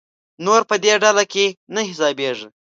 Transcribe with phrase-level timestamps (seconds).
[0.45, 2.47] نور په دې ډله کې نه حسابېږي.